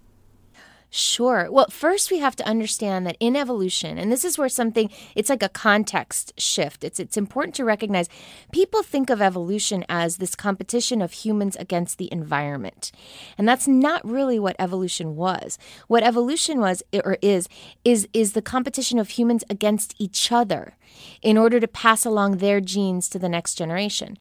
Sure. 0.97 1.49
Well, 1.51 1.67
first 1.71 2.13
we 2.13 2.21
have 2.21 2.37
to 2.37 2.47
understand 2.47 3.05
that 3.05 3.17
in 3.19 3.35
evolution, 3.35 3.99
and 3.99 4.13
this 4.13 4.25
is 4.25 4.39
where 4.39 4.49
something 4.49 4.91
it's 5.17 5.29
like 5.29 5.43
a 5.43 5.49
context 5.49 6.33
shift. 6.39 6.85
It's 6.85 7.01
it's 7.01 7.17
important 7.17 7.57
to 7.57 7.65
recognize 7.65 8.09
people 8.53 8.85
think 8.85 9.11
of 9.11 9.21
evolution 9.21 9.85
as 9.89 10.19
this 10.19 10.37
competition 10.37 11.03
of 11.03 11.11
humans 11.11 11.57
against 11.57 11.99
the 11.99 12.09
environment. 12.13 12.93
And 13.37 13.49
that's 13.49 13.67
not 13.67 14.09
really 14.09 14.39
what 14.39 14.55
evolution 14.61 15.17
was. 15.17 15.59
What 15.89 16.05
evolution 16.05 16.61
was 16.61 16.81
or 17.05 17.19
is 17.21 17.49
is 17.85 18.07
is 18.13 18.35
the 18.35 18.41
competition 18.41 19.01
of 19.01 19.09
humans 19.09 19.43
against 19.51 19.97
each 19.99 20.31
other 20.31 20.77
in 21.23 21.37
order 21.37 21.59
to 21.59 21.67
pass 21.67 22.05
along 22.05 22.37
their 22.37 22.61
genes 22.61 23.09
to 23.09 23.19
the 23.19 23.29
next 23.29 23.57
generation. 23.57 24.17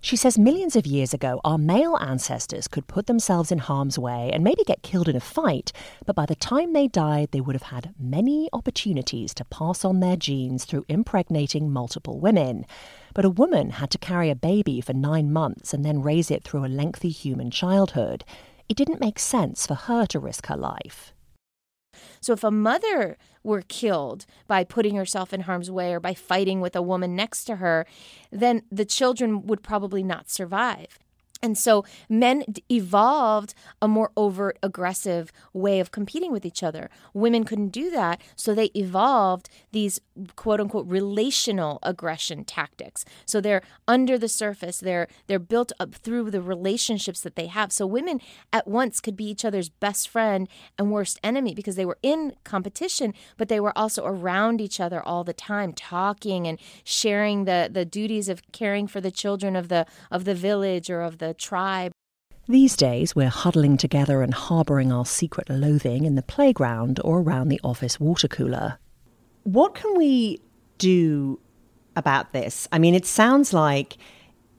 She 0.00 0.14
says 0.14 0.38
millions 0.38 0.76
of 0.76 0.86
years 0.86 1.12
ago, 1.12 1.40
our 1.44 1.58
male 1.58 1.96
ancestors 1.96 2.68
could 2.68 2.86
put 2.86 3.06
themselves 3.06 3.50
in 3.50 3.58
harm's 3.58 3.98
way 3.98 4.30
and 4.32 4.44
maybe 4.44 4.62
get 4.64 4.82
killed 4.82 5.08
in 5.08 5.16
a 5.16 5.20
fight, 5.20 5.72
but 6.06 6.14
by 6.14 6.24
the 6.24 6.36
time 6.36 6.72
they 6.72 6.86
died, 6.86 7.30
they 7.32 7.40
would 7.40 7.56
have 7.56 7.70
had 7.74 7.94
many 7.98 8.48
opportunities 8.52 9.34
to 9.34 9.44
pass 9.46 9.84
on 9.84 9.98
their 9.98 10.16
genes 10.16 10.64
through 10.64 10.86
impregnating 10.88 11.70
multiple 11.70 12.20
women. 12.20 12.64
But 13.12 13.24
a 13.24 13.30
woman 13.30 13.70
had 13.70 13.90
to 13.90 13.98
carry 13.98 14.30
a 14.30 14.36
baby 14.36 14.80
for 14.80 14.92
nine 14.92 15.32
months 15.32 15.74
and 15.74 15.84
then 15.84 16.00
raise 16.00 16.30
it 16.30 16.44
through 16.44 16.64
a 16.64 16.68
lengthy 16.68 17.10
human 17.10 17.50
childhood. 17.50 18.24
It 18.68 18.76
didn't 18.76 19.00
make 19.00 19.18
sense 19.18 19.66
for 19.66 19.74
her 19.74 20.06
to 20.06 20.20
risk 20.20 20.46
her 20.46 20.56
life. 20.56 21.12
So 22.20 22.32
if 22.32 22.44
a 22.44 22.50
mother 22.50 23.16
were 23.42 23.62
killed 23.62 24.26
by 24.46 24.64
putting 24.64 24.96
herself 24.96 25.32
in 25.32 25.42
harm's 25.42 25.70
way 25.70 25.92
or 25.92 26.00
by 26.00 26.14
fighting 26.14 26.60
with 26.60 26.76
a 26.76 26.82
woman 26.82 27.16
next 27.16 27.44
to 27.44 27.56
her, 27.56 27.86
then 28.30 28.62
the 28.70 28.84
children 28.84 29.46
would 29.46 29.62
probably 29.62 30.02
not 30.02 30.30
survive. 30.30 30.98
And 31.40 31.56
so 31.56 31.84
men 32.08 32.44
evolved 32.70 33.54
a 33.80 33.86
more 33.86 34.10
overt, 34.16 34.58
aggressive 34.60 35.32
way 35.52 35.78
of 35.78 35.92
competing 35.92 36.32
with 36.32 36.44
each 36.44 36.64
other. 36.64 36.90
Women 37.14 37.44
couldn't 37.44 37.68
do 37.68 37.90
that, 37.90 38.20
so 38.34 38.54
they 38.54 38.70
evolved 38.74 39.48
these 39.70 40.00
quote 40.34 40.60
unquote 40.60 40.86
relational 40.88 41.78
aggression 41.84 42.44
tactics. 42.44 43.04
So 43.24 43.40
they're 43.40 43.62
under 43.86 44.18
the 44.18 44.28
surface, 44.28 44.78
they're 44.78 45.06
they're 45.28 45.38
built 45.38 45.70
up 45.78 45.94
through 45.94 46.30
the 46.32 46.42
relationships 46.42 47.20
that 47.20 47.36
they 47.36 47.46
have. 47.46 47.72
So 47.72 47.86
women 47.86 48.20
at 48.52 48.66
once 48.66 49.00
could 49.00 49.16
be 49.16 49.30
each 49.30 49.44
other's 49.44 49.68
best 49.68 50.08
friend 50.08 50.48
and 50.76 50.90
worst 50.90 51.20
enemy 51.22 51.54
because 51.54 51.76
they 51.76 51.86
were 51.86 51.98
in 52.02 52.34
competition, 52.42 53.14
but 53.36 53.48
they 53.48 53.60
were 53.60 53.76
also 53.78 54.04
around 54.04 54.60
each 54.60 54.80
other 54.80 55.00
all 55.00 55.22
the 55.22 55.32
time, 55.32 55.72
talking 55.72 56.48
and 56.48 56.58
sharing 56.82 57.44
the, 57.44 57.68
the 57.70 57.84
duties 57.84 58.28
of 58.28 58.42
caring 58.50 58.88
for 58.88 59.00
the 59.00 59.12
children 59.12 59.54
of 59.54 59.68
the 59.68 59.86
of 60.10 60.24
the 60.24 60.34
village 60.34 60.90
or 60.90 61.02
of 61.02 61.18
the 61.18 61.27
tribe. 61.34 61.92
These 62.48 62.76
days, 62.76 63.14
we're 63.14 63.28
huddling 63.28 63.76
together 63.76 64.22
and 64.22 64.32
harbouring 64.32 64.90
our 64.90 65.04
secret 65.04 65.50
loathing 65.50 66.06
in 66.06 66.14
the 66.14 66.22
playground 66.22 66.98
or 67.04 67.20
around 67.20 67.48
the 67.48 67.60
office 67.62 68.00
water 68.00 68.26
cooler. 68.26 68.78
What 69.42 69.74
can 69.74 69.96
we 69.96 70.40
do 70.78 71.40
about 71.94 72.32
this? 72.32 72.66
I 72.72 72.78
mean, 72.78 72.94
it 72.94 73.04
sounds 73.04 73.52
like 73.52 73.98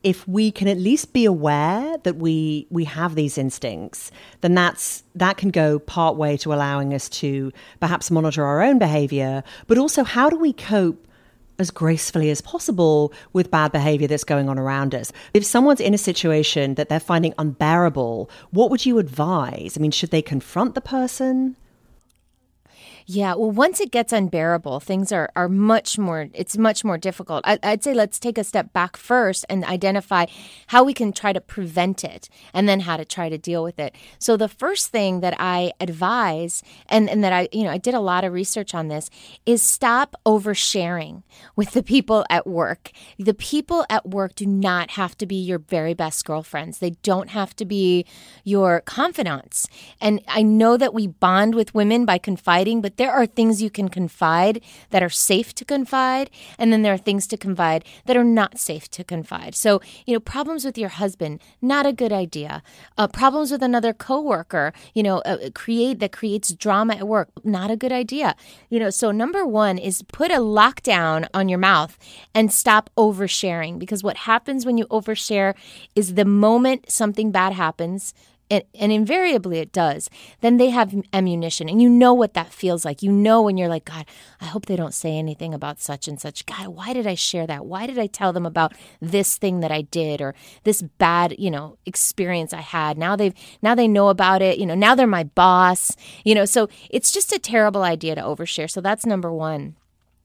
if 0.03 0.27
we 0.27 0.51
can 0.51 0.67
at 0.67 0.77
least 0.77 1.13
be 1.13 1.25
aware 1.25 1.97
that 2.03 2.17
we 2.17 2.67
we 2.69 2.85
have 2.85 3.15
these 3.15 3.37
instincts, 3.37 4.11
then 4.41 4.53
that's 4.53 5.03
that 5.15 5.37
can 5.37 5.49
go 5.49 5.79
part 5.79 6.15
way 6.15 6.37
to 6.37 6.53
allowing 6.53 6.93
us 6.93 7.09
to 7.09 7.51
perhaps 7.79 8.11
monitor 8.11 8.45
our 8.45 8.61
own 8.61 8.79
behavior, 8.79 9.43
but 9.67 9.77
also 9.77 10.03
how 10.03 10.29
do 10.29 10.37
we 10.37 10.53
cope 10.53 11.07
as 11.59 11.71
gracefully 11.71 12.29
as 12.29 12.41
possible 12.41 13.13
with 13.33 13.51
bad 13.51 13.71
behavior 13.71 14.07
that's 14.07 14.23
going 14.23 14.49
on 14.49 14.57
around 14.57 14.95
us. 14.95 15.11
If 15.33 15.45
someone's 15.45 15.81
in 15.81 15.93
a 15.93 15.97
situation 15.97 16.75
that 16.75 16.89
they're 16.89 16.99
finding 16.99 17.33
unbearable, 17.37 18.29
what 18.51 18.71
would 18.71 18.85
you 18.85 18.97
advise? 18.97 19.77
I 19.77 19.81
mean, 19.81 19.91
should 19.91 20.11
they 20.11 20.21
confront 20.21 20.75
the 20.75 20.81
person? 20.81 21.55
Yeah, 23.11 23.33
well, 23.33 23.49
once 23.49 23.79
it 23.79 23.89
gets 23.89 24.13
unbearable, 24.13 24.81
things 24.81 25.11
are, 25.11 25.31
are 25.35 25.49
much 25.49 25.97
more, 25.97 26.27
it's 26.31 26.59
much 26.59 26.85
more 26.85 26.99
difficult. 26.99 27.43
I, 27.43 27.57
would 27.63 27.83
say 27.83 27.95
let's 27.95 28.19
take 28.19 28.37
a 28.37 28.43
step 28.43 28.71
back 28.71 28.95
first 28.95 29.47
and 29.49 29.65
identify 29.65 30.27
how 30.67 30.83
we 30.83 30.93
can 30.93 31.11
try 31.11 31.33
to 31.33 31.41
prevent 31.41 32.03
it 32.03 32.29
and 32.53 32.69
then 32.69 32.81
how 32.81 32.97
to 32.97 33.05
try 33.05 33.27
to 33.27 33.37
deal 33.39 33.63
with 33.63 33.79
it. 33.79 33.95
So, 34.19 34.37
the 34.37 34.47
first 34.47 34.89
thing 34.89 35.21
that 35.21 35.33
I 35.39 35.71
advise, 35.79 36.61
and, 36.87 37.09
and 37.09 37.23
that 37.23 37.33
I, 37.33 37.49
you 37.51 37.63
know, 37.63 37.71
I 37.71 37.79
did 37.79 37.95
a 37.95 37.99
lot 37.99 38.25
of 38.25 38.31
research 38.31 38.75
on 38.75 38.89
this, 38.89 39.09
is 39.43 39.63
stop 39.63 40.15
oversharing 40.23 41.23
with 41.55 41.71
the 41.71 41.81
people 41.81 42.27
at 42.29 42.45
work. 42.45 42.91
The 43.17 43.33
people 43.33 43.87
at 43.89 44.07
work 44.07 44.35
do 44.35 44.45
not 44.45 44.91
have 44.91 45.17
to 45.17 45.25
be 45.25 45.37
your 45.37 45.57
very 45.57 45.95
best 45.95 46.25
girlfriends, 46.25 46.77
they 46.77 46.91
don't 47.01 47.31
have 47.31 47.55
to 47.55 47.65
be 47.65 48.05
your 48.43 48.81
confidants. 48.81 49.67
And 49.99 50.21
I 50.27 50.43
know 50.43 50.77
that 50.77 50.93
we 50.93 51.07
bond 51.07 51.55
with 51.55 51.73
women 51.73 52.05
by 52.05 52.19
confiding, 52.19 52.81
but 52.81 52.98
there 52.99 53.13
are 53.13 53.25
things 53.25 53.63
you 53.63 53.69
can 53.69 53.87
confide 53.87 54.61
that 54.89 55.01
are 55.01 55.09
safe 55.09 55.55
to 55.55 55.63
confide, 55.63 56.29
and 56.57 56.71
then 56.71 56.81
there 56.81 56.93
are 56.93 56.97
things 56.97 57.25
to 57.27 57.37
confide 57.37 57.85
that 58.05 58.17
are 58.17 58.25
not 58.25 58.59
safe 58.59 58.89
to 58.91 59.05
confide. 59.05 59.55
So, 59.55 59.81
you 60.05 60.13
know, 60.13 60.19
problems 60.19 60.65
with 60.65 60.77
your 60.77 60.89
husband, 60.89 61.39
not 61.61 61.85
a 61.85 61.93
good 61.93 62.11
idea. 62.11 62.61
Uh, 62.97 63.07
problems 63.07 63.51
with 63.51 63.63
another 63.63 63.93
coworker, 63.93 64.73
you 64.93 65.01
know, 65.01 65.19
uh, 65.19 65.49
create 65.55 65.99
that 65.99 66.11
creates 66.11 66.53
drama 66.53 66.95
at 66.95 67.07
work, 67.07 67.29
not 67.45 67.71
a 67.71 67.77
good 67.77 67.93
idea. 67.93 68.35
You 68.69 68.81
know, 68.81 68.89
so 68.89 69.11
number 69.11 69.45
one 69.45 69.77
is 69.77 70.01
put 70.01 70.29
a 70.29 70.39
lockdown 70.59 71.25
on 71.33 71.47
your 71.47 71.59
mouth 71.59 71.97
and 72.35 72.51
stop 72.51 72.89
oversharing 72.97 73.79
because 73.79 74.03
what 74.03 74.17
happens 74.17 74.65
when 74.65 74.77
you 74.77 74.85
overshare 74.87 75.55
is 75.95 76.15
the 76.15 76.25
moment 76.25 76.91
something 76.91 77.31
bad 77.31 77.53
happens, 77.53 78.13
and, 78.49 78.63
and 78.79 78.91
invariably 78.91 79.59
it 79.59 79.71
does, 79.71 80.09
then 80.41 80.57
they 80.57 80.69
have 80.69 80.93
ammunition. 81.13 81.69
And 81.69 81.81
you 81.81 81.89
know 81.89 82.13
what 82.13 82.33
that 82.33 82.53
feels 82.53 82.83
like. 82.83 83.03
You 83.03 83.11
know 83.11 83.41
when 83.41 83.57
you're 83.57 83.67
like, 83.67 83.85
God, 83.85 84.05
I 84.41 84.45
hope 84.45 84.65
they 84.65 84.75
don't 84.75 84.93
say 84.93 85.17
anything 85.17 85.53
about 85.53 85.79
such 85.79 86.07
and 86.07 86.19
such. 86.19 86.45
God, 86.45 86.67
why 86.67 86.93
did 86.93 87.07
I 87.07 87.15
share 87.15 87.47
that? 87.47 87.65
Why 87.65 87.87
did 87.87 87.99
I 87.99 88.07
tell 88.07 88.33
them 88.33 88.45
about 88.45 88.73
this 89.01 89.37
thing 89.37 89.59
that 89.59 89.71
I 89.71 89.81
did 89.83 90.21
or 90.21 90.33
this 90.63 90.81
bad, 90.81 91.35
you 91.37 91.51
know, 91.51 91.77
experience 91.85 92.53
I 92.53 92.61
had? 92.61 92.97
Now 92.97 93.15
they've 93.15 93.33
now 93.61 93.75
they 93.75 93.87
know 93.87 94.09
about 94.09 94.41
it. 94.41 94.57
You 94.57 94.65
know, 94.65 94.75
now 94.75 94.95
they're 94.95 95.07
my 95.07 95.23
boss. 95.23 95.95
You 96.23 96.35
know, 96.35 96.45
so 96.45 96.69
it's 96.89 97.11
just 97.11 97.31
a 97.31 97.39
terrible 97.39 97.83
idea 97.83 98.15
to 98.15 98.21
overshare. 98.21 98.69
So 98.69 98.81
that's 98.81 99.05
number 99.05 99.31
one. 99.31 99.75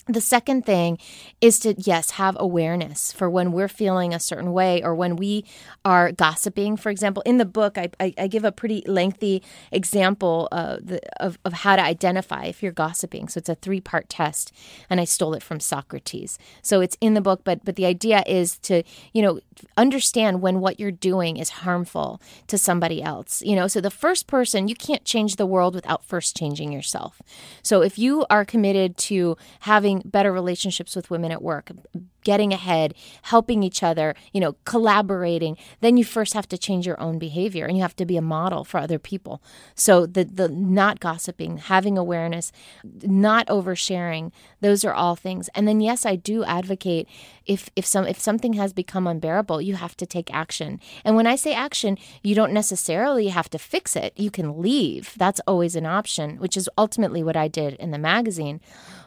The 0.07 0.21
second 0.21 0.67
thing 0.67 0.99
is 1.41 1.59
to, 1.61 1.75
yes, 1.79 2.11
have 2.13 2.37
awareness 2.39 3.11
for 3.11 3.31
when 3.31 3.53
we're 3.53 3.69
feeling 3.69 4.13
a 4.13 4.21
certain 4.21 4.53
way 4.53 4.83
or 4.83 4.95
when 4.95 5.17
we 5.17 5.47
are 5.85 6.13
gossiping. 6.13 6.77
For 6.77 6.91
example, 6.91 7.23
in 7.25 7.39
the 7.39 7.47
book, 7.47 7.79
I, 7.79 7.89
I, 7.99 8.13
I 8.19 8.27
give 8.27 8.45
a 8.45 8.53
pretty 8.53 8.83
lengthy 8.87 9.43
example 9.73 10.49
the, 10.53 11.01
of, 11.21 11.39
of 11.45 11.53
how 11.53 11.77
to 11.77 11.83
identify 11.83 12.45
if 12.45 12.63
you're 12.63 12.73
gossiping. 12.73 13.29
So 13.29 13.39
it's 13.39 13.49
a 13.49 13.55
three 13.55 13.81
part 13.81 14.09
test, 14.09 14.53
and 14.91 15.01
I 15.01 15.05
stole 15.05 15.35
it 15.35 15.43
from 15.43 15.61
Socrates. 15.61 16.39
So 16.63 16.81
it's 16.81 16.97
in 17.01 17.15
the 17.15 17.21
book, 17.21 17.41
but, 17.45 17.65
but 17.65 17.77
the 17.77 17.87
idea 17.87 18.23
is 18.27 18.59
to, 18.59 18.83
you 19.13 19.23
know, 19.23 19.41
understand 19.77 20.43
when 20.43 20.61
what 20.61 20.79
you're 20.79 20.91
doing 20.91 21.37
is 21.37 21.49
harmful 21.49 22.21
to 22.49 22.59
somebody 22.59 23.03
else. 23.03 23.43
You 23.43 23.57
know, 23.57 23.69
so 23.69 23.81
the 23.81 23.91
first 23.91 24.27
person, 24.27 24.69
you 24.69 24.75
can't 24.75 25.05
change 25.05 25.37
the 25.37 25.47
world 25.47 25.75
without 25.75 26.05
first 26.05 26.37
changing 26.37 26.73
yourself. 26.73 27.23
So 27.63 27.83
if 27.83 27.99
you 27.99 28.27
are 28.29 28.45
committed 28.45 28.97
to 28.99 29.37
having 29.61 29.94
better 30.05 30.33
relationships 30.33 30.97
with 30.97 31.11
women 31.11 31.31
at 31.31 31.43
work, 31.43 31.71
getting 32.25 32.53
ahead, 32.53 32.95
helping 33.23 33.63
each 33.63 33.83
other, 33.83 34.15
you 34.33 34.41
know, 34.41 34.57
collaborating, 34.65 35.57
then 35.81 35.97
you 35.97 36.05
first 36.05 36.35
have 36.35 36.49
to 36.49 36.59
change 36.59 36.87
your 36.87 37.01
own 37.01 37.19
behavior 37.19 37.67
and 37.67 37.77
you 37.77 37.83
have 37.83 37.95
to 37.97 38.07
be 38.07 38.17
a 38.17 38.23
model 38.23 38.65
for 38.65 38.79
other 38.79 38.99
people. 38.99 39.43
So 39.75 40.07
the 40.07 40.25
the 40.25 40.49
not 40.49 41.01
gossiping, 41.01 41.59
having 41.59 41.97
awareness, 41.97 42.51
not 43.03 43.47
oversharing, 43.49 44.33
those 44.61 44.85
are 44.85 44.95
all 44.95 45.17
things. 45.17 45.49
And 45.55 45.69
then 45.69 45.81
yes, 45.81 46.07
I 46.07 46.17
do 46.17 46.45
advocate 46.45 47.09
if 47.47 47.71
if 47.77 47.85
some 47.87 48.07
if 48.07 48.19
something 48.19 48.55
has 48.55 48.73
become 48.73 49.07
unbearable, 49.07 49.61
you 49.61 49.77
have 49.77 49.97
to 49.99 50.07
take 50.07 50.33
action. 50.33 50.81
And 51.05 51.17
when 51.17 51.27
I 51.27 51.37
say 51.37 51.53
action, 51.53 51.99
you 52.23 52.35
don't 52.35 52.53
necessarily 52.53 53.29
have 53.29 53.51
to 53.51 53.59
fix 53.59 53.97
it. 53.97 54.13
You 54.17 54.31
can 54.31 54.61
leave. 54.61 55.15
That's 55.17 55.41
always 55.47 55.77
an 55.77 55.87
option, 55.87 56.39
which 56.39 56.57
is 56.57 56.69
ultimately 56.79 57.23
what 57.23 57.37
I 57.37 57.49
did 57.49 57.75
in 57.75 57.91
the 57.91 57.99
magazine. 57.99 58.61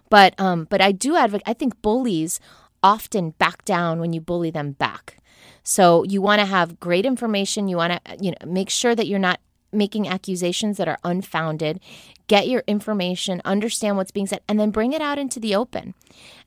But 0.10 0.40
um, 0.40 0.68
but 0.70 0.82
I 0.82 0.92
do 0.92 1.16
advocate. 1.16 1.48
I 1.48 1.54
think 1.54 1.82
bullies 1.82 2.40
often 2.84 3.32
back 3.32 3.66
down 3.66 4.00
when 4.00 4.14
you 4.14 4.22
bully 4.22 4.52
them 4.52 4.72
back. 4.72 5.18
So 5.64 6.04
you 6.04 6.22
want 6.22 6.40
to 6.40 6.46
have 6.46 6.80
great 6.80 7.06
information. 7.06 7.68
You 7.68 7.78
want 7.78 7.94
to 7.94 8.18
you 8.22 8.32
know 8.32 8.52
make 8.52 8.70
sure 8.70 8.96
that 8.96 9.08
you're 9.08 9.20
not 9.20 9.40
making 9.72 10.08
accusations 10.08 10.78
that 10.78 10.88
are 10.88 11.00
unfounded. 11.04 11.80
Get 12.28 12.48
your 12.48 12.64
information, 12.68 13.42
understand 13.46 13.98
what's 13.98 14.12
being 14.12 14.28
said, 14.28 14.42
and 14.48 14.60
then 14.60 14.72
bring 14.72 14.94
it 14.94 15.02
out 15.02 15.20
into 15.20 15.40
the 15.40 15.56
open. 15.56 15.94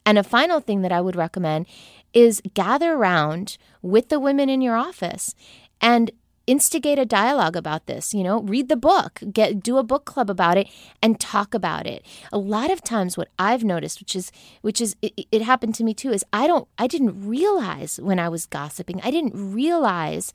And 0.05 0.19
a 0.19 0.23
final 0.23 0.61
thing 0.61 0.83
that 0.83 0.93
I 0.93 1.01
would 1.01 1.17
recommend 1.17 1.67
is 2.13 2.43
gather 2.55 2.95
around 2.95 3.57
with 3.83 4.09
the 4.09 4.21
women 4.21 4.49
in 4.49 4.61
your 4.61 4.77
office 4.77 5.35
and 5.81 6.11
instigate 6.47 6.99
a 6.99 7.05
dialogue 7.05 7.55
about 7.55 7.87
this 7.87 8.13
you 8.15 8.25
know 8.25 8.41
read 8.43 8.69
the 8.69 8.77
book 8.77 9.21
get 9.33 9.63
do 9.63 9.79
a 9.79 9.83
book 9.83 10.05
club 10.05 10.29
about 10.31 10.57
it 10.57 10.69
and 11.03 11.21
talk 11.21 11.55
about 11.55 11.87
it. 11.87 12.05
A 12.33 12.39
lot 12.39 12.71
of 12.71 12.83
times 12.83 13.17
what 13.17 13.29
i've 13.39 13.65
noticed 13.65 14.01
which 14.01 14.17
is 14.17 14.33
which 14.63 14.81
is 14.81 14.97
it, 15.03 15.13
it, 15.31 15.43
happened 15.43 15.75
to 15.75 15.85
me 15.85 15.95
too 15.95 16.11
is 16.11 16.25
i 16.33 16.47
don't 16.47 16.69
i 16.79 16.87
didn't 16.87 17.27
realize 17.27 18.01
when 18.01 18.19
i 18.19 18.29
was 18.29 18.47
gossiping. 18.47 19.01
I 19.03 19.11
didn't 19.11 19.55
realize 19.55 20.33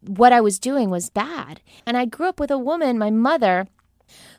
what 0.00 0.32
i 0.32 0.40
was 0.40 0.58
doing 0.58 0.90
was 0.90 1.10
bad. 1.10 1.60
And 1.86 1.96
i 1.96 2.04
grew 2.04 2.26
up 2.28 2.40
with 2.40 2.50
a 2.50 2.58
woman 2.58 2.98
my 2.98 3.10
mother 3.10 3.66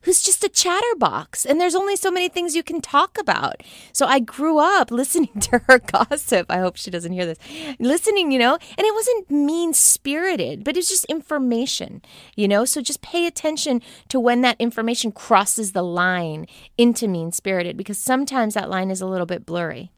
who's 0.04 0.22
just 0.22 0.44
a 0.44 0.50
chatterbox 0.50 1.46
and 1.46 1.60
there's 1.60 1.76
only 1.76 1.96
so 1.96 2.12
many 2.12 2.30
things 2.30 2.56
you 2.56 2.64
can 2.64 2.82
talk 2.82 3.18
about. 3.20 3.62
So 3.94 4.06
I 4.06 4.20
grew 4.20 4.60
up 4.60 4.92
listening 4.92 5.40
to 5.42 5.60
her 5.68 5.80
gossip. 5.92 6.48
I 6.50 6.60
hope 6.60 6.78
she 6.78 6.92
doesn't 6.92 7.14
hear 7.14 7.26
this. 7.26 7.38
Listening, 7.80 8.32
you 8.32 8.40
know, 8.40 8.54
and 8.54 8.86
it 8.86 8.94
wasn't 8.94 9.32
mean 9.32 9.74
spirited, 9.74 10.64
but 10.64 10.78
it's 10.78 10.90
just 10.90 11.06
information, 11.06 12.02
you 12.36 12.48
know? 12.48 12.66
So 12.66 12.82
just 12.82 13.02
pay 13.02 13.28
attention 13.28 13.82
to 14.10 14.20
when 14.20 14.42
that 14.42 14.60
information 14.60 15.12
crosses 15.12 15.72
the 15.72 15.84
line 15.84 16.48
into 16.78 17.08
mean 17.08 17.32
spirited 17.32 17.78
because 17.78 17.98
sometimes 17.98 18.54
that 18.54 18.70
line 18.70 18.92
is 18.92 19.02
a 19.02 19.06
little 19.08 19.26
bit 19.26 19.46
blurry. 19.46 19.92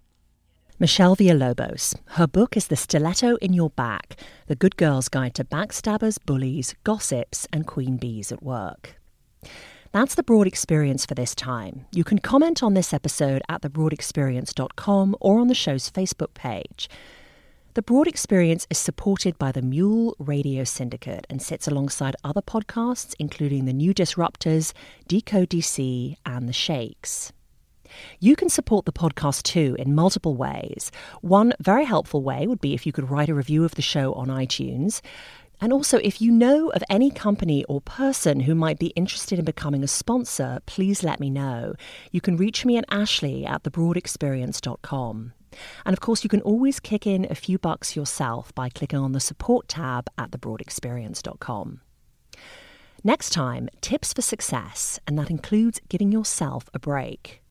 Michelle 0.82 1.18
Villalobos. 1.18 1.94
Her 2.12 2.26
book 2.26 2.56
is 2.56 2.68
The 2.68 2.78
Stiletto 2.78 3.36
in 3.42 3.52
Your 3.52 3.70
Back 3.70 4.16
The 4.48 4.56
Good 4.56 4.78
Girl's 4.78 5.10
Guide 5.10 5.36
to 5.36 5.44
Backstabbers, 5.44 6.18
Bullies, 6.26 6.74
Gossips, 6.86 7.48
and 7.52 7.68
Queen 7.68 7.98
Bees 7.98 8.32
at 8.32 8.42
Work. 8.42 8.99
That's 9.91 10.15
the 10.15 10.24
Broad 10.24 10.46
Experience 10.46 11.05
for 11.05 11.15
this 11.15 11.34
time. 11.34 11.86
You 11.91 12.03
can 12.03 12.19
comment 12.19 12.62
on 12.62 12.75
this 12.75 12.93
episode 12.93 13.41
at 13.50 13.62
thebroadexperience.com 13.62 15.15
or 15.19 15.39
on 15.39 15.48
the 15.48 15.55
show's 15.55 15.89
Facebook 15.89 16.34
page. 16.34 16.89
The 17.74 17.81
Broad 17.81 18.08
Experience 18.08 18.67
is 18.69 18.77
supported 18.77 19.38
by 19.39 19.51
the 19.51 19.62
Mule 19.62 20.15
Radio 20.19 20.63
Syndicate 20.63 21.25
and 21.29 21.41
sits 21.41 21.67
alongside 21.67 22.15
other 22.24 22.41
podcasts, 22.41 23.15
including 23.19 23.65
The 23.65 23.74
New 23.74 23.93
Disruptors, 23.93 24.74
Decode 25.08 25.50
DC, 25.50 26.15
and 26.25 26.50
The 26.50 26.53
Shakes. 26.53 27.31
You 28.19 28.36
can 28.36 28.50
support 28.50 28.86
the 28.86 28.91
podcast 28.91 29.43
too 29.43 29.75
in 29.79 29.96
multiple 29.96 30.36
ways. 30.36 30.91
One 31.22 31.53
very 31.60 31.86
helpful 31.86 32.22
way 32.22 32.48
would 32.48 32.62
be 32.62 32.74
if 32.74 32.86
you 32.86 32.91
could 32.91 33.10
write 33.10 33.29
a 33.29 33.34
review 33.34 33.63
of 33.63 33.75
the 33.75 33.81
show 33.81 34.13
on 34.13 34.27
iTunes. 34.27 35.01
And 35.62 35.74
also, 35.74 35.98
if 35.98 36.22
you 36.22 36.32
know 36.32 36.70
of 36.70 36.84
any 36.89 37.12
company 37.12 37.66
or 37.66 37.82
person 37.82 38.42
who 38.42 38.56
might 38.56 38.80
be 38.80 38.88
interested 38.88 39.39
in 39.39 39.46
becoming 39.46 39.84
a 39.84 39.88
sponsor, 39.88 40.60
please 40.66 41.04
let 41.04 41.20
me 41.20 41.30
know. 41.30 41.74
You 42.12 42.22
can 42.22 42.38
reach 42.38 42.66
me 42.66 42.78
at 42.78 42.86
ashley 42.89 43.46
at 43.46 43.63
thebroadexperience.com. 43.63 45.34
And 45.86 45.94
of 45.94 46.00
course, 46.00 46.24
you 46.24 46.30
can 46.30 46.42
always 46.42 46.80
kick 46.80 47.06
in 47.06 47.28
a 47.30 47.36
few 47.36 47.58
bucks 47.58 47.96
yourself 47.96 48.54
by 48.56 48.70
clicking 48.70 49.00
on 49.00 49.12
the 49.12 49.20
support 49.20 49.68
tab 49.68 50.08
at 50.18 50.32
thebroadexperience.com. 50.32 51.82
Next 53.04 53.30
time, 53.32 53.70
tips 53.82 54.13
for 54.13 54.22
success, 54.22 55.00
and 55.08 55.18
that 55.18 55.30
includes 55.30 55.80
giving 55.89 56.12
yourself 56.12 56.70
a 56.74 56.80
break. 56.80 57.42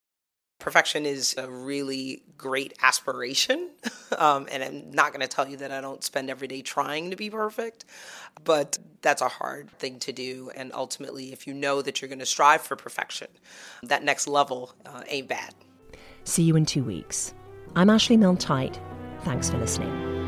Perfection 0.58 1.06
is 1.06 1.36
a 1.38 1.48
really 1.48 2.22
great 2.36 2.74
aspiration. 2.82 3.70
Um, 4.16 4.48
and 4.50 4.64
I'm 4.64 4.90
not 4.90 5.12
going 5.12 5.20
to 5.20 5.28
tell 5.28 5.46
you 5.46 5.58
that 5.58 5.70
I 5.70 5.82
don't 5.82 6.02
spend 6.02 6.30
every 6.30 6.48
day 6.48 6.62
trying 6.62 7.10
to 7.10 7.16
be 7.16 7.28
perfect, 7.28 7.84
but 8.42 8.78
that's 9.02 9.20
a 9.20 9.28
hard 9.28 9.70
thing 9.72 9.98
to 10.00 10.12
do. 10.12 10.50
And 10.56 10.72
ultimately, 10.72 11.30
if 11.30 11.46
you 11.46 11.52
know 11.52 11.82
that 11.82 12.00
you're 12.00 12.08
going 12.08 12.18
to 12.18 12.26
strive 12.26 12.62
for 12.62 12.74
perfection, 12.74 13.28
that 13.82 14.02
next 14.02 14.26
level 14.26 14.72
uh, 14.86 15.02
ain't 15.08 15.28
bad. 15.28 15.54
See 16.24 16.42
you 16.42 16.56
in 16.56 16.64
two 16.64 16.82
weeks. 16.82 17.34
I'm 17.76 17.90
Ashley 17.90 18.16
Milne 18.16 18.38
Thanks 19.24 19.50
for 19.50 19.58
listening. 19.58 20.27